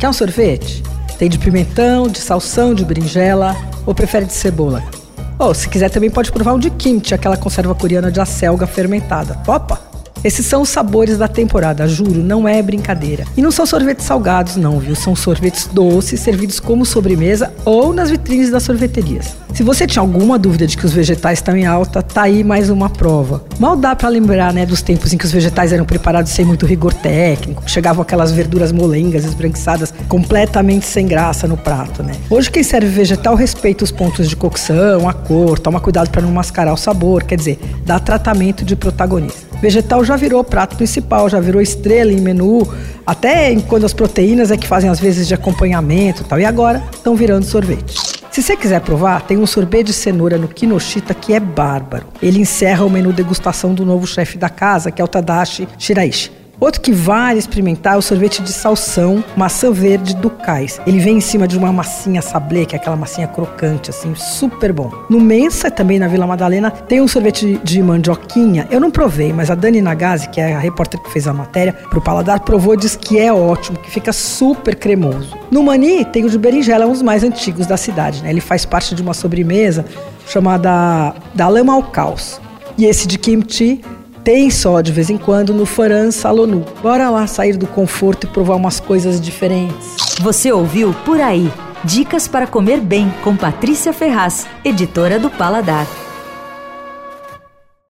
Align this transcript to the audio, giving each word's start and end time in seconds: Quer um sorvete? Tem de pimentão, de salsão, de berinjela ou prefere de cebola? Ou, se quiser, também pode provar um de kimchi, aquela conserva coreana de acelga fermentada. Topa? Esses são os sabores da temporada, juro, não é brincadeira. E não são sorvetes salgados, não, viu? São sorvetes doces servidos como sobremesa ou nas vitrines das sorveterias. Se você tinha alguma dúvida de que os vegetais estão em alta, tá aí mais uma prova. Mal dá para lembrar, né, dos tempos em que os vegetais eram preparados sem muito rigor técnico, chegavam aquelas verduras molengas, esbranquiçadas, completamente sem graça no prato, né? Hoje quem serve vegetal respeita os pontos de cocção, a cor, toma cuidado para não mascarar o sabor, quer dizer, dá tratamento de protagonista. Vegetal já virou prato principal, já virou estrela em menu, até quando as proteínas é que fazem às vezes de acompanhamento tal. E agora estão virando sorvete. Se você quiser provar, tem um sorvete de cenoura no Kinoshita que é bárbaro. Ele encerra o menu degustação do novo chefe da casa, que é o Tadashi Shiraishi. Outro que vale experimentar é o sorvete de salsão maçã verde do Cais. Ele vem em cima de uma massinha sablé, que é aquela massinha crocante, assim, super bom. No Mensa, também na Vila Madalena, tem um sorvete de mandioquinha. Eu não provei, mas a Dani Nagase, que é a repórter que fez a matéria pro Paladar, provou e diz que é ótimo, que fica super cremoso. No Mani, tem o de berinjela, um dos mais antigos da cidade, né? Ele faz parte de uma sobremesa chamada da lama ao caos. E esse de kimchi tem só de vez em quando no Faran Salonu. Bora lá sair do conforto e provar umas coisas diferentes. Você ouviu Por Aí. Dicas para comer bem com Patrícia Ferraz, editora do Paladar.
Quer 0.00 0.08
um 0.08 0.14
sorvete? 0.14 0.82
Tem 1.18 1.28
de 1.28 1.38
pimentão, 1.38 2.08
de 2.08 2.18
salsão, 2.18 2.72
de 2.72 2.86
berinjela 2.86 3.54
ou 3.84 3.94
prefere 3.94 4.24
de 4.24 4.32
cebola? 4.32 4.82
Ou, 5.38 5.52
se 5.52 5.68
quiser, 5.68 5.90
também 5.90 6.08
pode 6.08 6.32
provar 6.32 6.54
um 6.54 6.58
de 6.58 6.70
kimchi, 6.70 7.12
aquela 7.12 7.36
conserva 7.36 7.74
coreana 7.74 8.10
de 8.10 8.18
acelga 8.18 8.66
fermentada. 8.66 9.34
Topa? 9.44 9.78
Esses 10.24 10.46
são 10.46 10.62
os 10.62 10.70
sabores 10.70 11.18
da 11.18 11.28
temporada, 11.28 11.86
juro, 11.86 12.22
não 12.22 12.48
é 12.48 12.62
brincadeira. 12.62 13.26
E 13.36 13.42
não 13.42 13.50
são 13.50 13.66
sorvetes 13.66 14.06
salgados, 14.06 14.56
não, 14.56 14.78
viu? 14.78 14.94
São 14.94 15.14
sorvetes 15.14 15.66
doces 15.66 16.18
servidos 16.20 16.58
como 16.58 16.86
sobremesa 16.86 17.52
ou 17.66 17.92
nas 17.92 18.10
vitrines 18.10 18.50
das 18.50 18.62
sorveterias. 18.62 19.36
Se 19.52 19.62
você 19.62 19.86
tinha 19.86 20.00
alguma 20.00 20.38
dúvida 20.38 20.66
de 20.66 20.76
que 20.76 20.86
os 20.86 20.92
vegetais 20.92 21.38
estão 21.38 21.56
em 21.56 21.66
alta, 21.66 22.02
tá 22.02 22.22
aí 22.22 22.42
mais 22.42 22.70
uma 22.70 22.88
prova. 22.88 23.44
Mal 23.58 23.76
dá 23.76 23.94
para 23.94 24.08
lembrar, 24.08 24.54
né, 24.54 24.64
dos 24.64 24.80
tempos 24.80 25.12
em 25.12 25.18
que 25.18 25.24
os 25.24 25.32
vegetais 25.32 25.72
eram 25.72 25.84
preparados 25.84 26.32
sem 26.32 26.44
muito 26.44 26.64
rigor 26.64 26.94
técnico, 26.94 27.62
chegavam 27.66 28.02
aquelas 28.02 28.32
verduras 28.32 28.72
molengas, 28.72 29.24
esbranquiçadas, 29.24 29.92
completamente 30.08 30.86
sem 30.86 31.06
graça 31.06 31.46
no 31.46 31.56
prato, 31.56 32.02
né? 32.02 32.12
Hoje 32.30 32.50
quem 32.50 32.62
serve 32.62 32.88
vegetal 32.88 33.34
respeita 33.34 33.84
os 33.84 33.90
pontos 33.90 34.28
de 34.28 34.36
cocção, 34.36 35.08
a 35.08 35.12
cor, 35.12 35.58
toma 35.58 35.80
cuidado 35.80 36.10
para 36.10 36.22
não 36.22 36.30
mascarar 36.30 36.72
o 36.72 36.76
sabor, 36.76 37.24
quer 37.24 37.36
dizer, 37.36 37.58
dá 37.84 37.98
tratamento 37.98 38.64
de 38.64 38.74
protagonista. 38.76 39.50
Vegetal 39.60 40.02
já 40.02 40.16
virou 40.16 40.42
prato 40.42 40.74
principal, 40.76 41.28
já 41.28 41.38
virou 41.38 41.60
estrela 41.60 42.10
em 42.10 42.20
menu, 42.20 42.66
até 43.06 43.54
quando 43.68 43.84
as 43.84 43.92
proteínas 43.92 44.50
é 44.50 44.56
que 44.56 44.66
fazem 44.66 44.88
às 44.88 44.98
vezes 44.98 45.28
de 45.28 45.34
acompanhamento 45.34 46.24
tal. 46.24 46.40
E 46.40 46.46
agora 46.46 46.82
estão 46.94 47.14
virando 47.14 47.44
sorvete. 47.44 48.09
Se 48.30 48.44
você 48.44 48.56
quiser 48.56 48.80
provar, 48.80 49.22
tem 49.22 49.36
um 49.36 49.46
sorvete 49.46 49.88
de 49.88 49.92
cenoura 49.92 50.38
no 50.38 50.46
Kinoshita 50.46 51.12
que 51.12 51.34
é 51.34 51.40
bárbaro. 51.40 52.06
Ele 52.22 52.38
encerra 52.38 52.84
o 52.84 52.90
menu 52.90 53.12
degustação 53.12 53.74
do 53.74 53.84
novo 53.84 54.06
chefe 54.06 54.38
da 54.38 54.48
casa, 54.48 54.92
que 54.92 55.02
é 55.02 55.04
o 55.04 55.08
Tadashi 55.08 55.66
Shiraishi. 55.76 56.39
Outro 56.60 56.82
que 56.82 56.92
vale 56.92 57.38
experimentar 57.38 57.94
é 57.94 57.96
o 57.96 58.02
sorvete 58.02 58.42
de 58.42 58.52
salsão 58.52 59.24
maçã 59.34 59.72
verde 59.72 60.14
do 60.14 60.28
Cais. 60.28 60.78
Ele 60.86 60.98
vem 60.98 61.16
em 61.16 61.20
cima 61.20 61.48
de 61.48 61.56
uma 61.56 61.72
massinha 61.72 62.20
sablé, 62.20 62.66
que 62.66 62.76
é 62.76 62.78
aquela 62.78 62.96
massinha 62.96 63.26
crocante, 63.26 63.88
assim, 63.88 64.14
super 64.14 64.70
bom. 64.70 64.90
No 65.08 65.18
Mensa, 65.18 65.70
também 65.70 65.98
na 65.98 66.06
Vila 66.06 66.26
Madalena, 66.26 66.70
tem 66.70 67.00
um 67.00 67.08
sorvete 67.08 67.58
de 67.64 67.82
mandioquinha. 67.82 68.68
Eu 68.70 68.78
não 68.78 68.90
provei, 68.90 69.32
mas 69.32 69.50
a 69.50 69.54
Dani 69.54 69.80
Nagase, 69.80 70.28
que 70.28 70.38
é 70.38 70.54
a 70.54 70.58
repórter 70.58 71.00
que 71.00 71.10
fez 71.10 71.26
a 71.26 71.32
matéria 71.32 71.72
pro 71.72 72.02
Paladar, 72.02 72.40
provou 72.40 72.74
e 72.74 72.76
diz 72.76 72.94
que 72.94 73.18
é 73.18 73.32
ótimo, 73.32 73.78
que 73.78 73.90
fica 73.90 74.12
super 74.12 74.76
cremoso. 74.76 75.38
No 75.50 75.62
Mani, 75.62 76.04
tem 76.04 76.26
o 76.26 76.28
de 76.28 76.38
berinjela, 76.38 76.84
um 76.86 76.92
dos 76.92 77.00
mais 77.00 77.24
antigos 77.24 77.66
da 77.66 77.78
cidade, 77.78 78.22
né? 78.22 78.28
Ele 78.28 78.40
faz 78.40 78.66
parte 78.66 78.94
de 78.94 79.00
uma 79.00 79.14
sobremesa 79.14 79.86
chamada 80.26 81.14
da 81.34 81.48
lama 81.48 81.72
ao 81.72 81.84
caos. 81.84 82.38
E 82.76 82.84
esse 82.86 83.06
de 83.06 83.18
kimchi 83.18 83.82
tem 84.24 84.50
só 84.50 84.80
de 84.80 84.92
vez 84.92 85.10
em 85.10 85.18
quando 85.18 85.52
no 85.54 85.66
Faran 85.66 86.10
Salonu. 86.10 86.64
Bora 86.82 87.10
lá 87.10 87.26
sair 87.26 87.56
do 87.56 87.66
conforto 87.66 88.26
e 88.26 88.30
provar 88.30 88.56
umas 88.56 88.80
coisas 88.80 89.20
diferentes. 89.20 90.16
Você 90.20 90.52
ouviu 90.52 90.94
Por 91.04 91.20
Aí. 91.20 91.50
Dicas 91.82 92.28
para 92.28 92.46
comer 92.46 92.80
bem 92.80 93.12
com 93.24 93.34
Patrícia 93.34 93.92
Ferraz, 93.92 94.46
editora 94.64 95.18
do 95.18 95.30
Paladar. 95.30 95.86